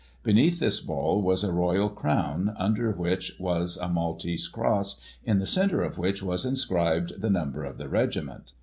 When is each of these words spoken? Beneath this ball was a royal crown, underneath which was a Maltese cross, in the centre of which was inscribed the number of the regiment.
Beneath 0.23 0.59
this 0.59 0.79
ball 0.79 1.21
was 1.21 1.43
a 1.43 1.51
royal 1.53 1.87
crown, 1.87 2.55
underneath 2.57 2.97
which 2.97 3.33
was 3.39 3.77
a 3.77 3.87
Maltese 3.87 4.47
cross, 4.47 4.99
in 5.23 5.37
the 5.37 5.45
centre 5.45 5.83
of 5.83 5.99
which 5.99 6.23
was 6.23 6.43
inscribed 6.43 7.21
the 7.21 7.29
number 7.29 7.63
of 7.63 7.77
the 7.77 7.87
regiment. 7.87 8.51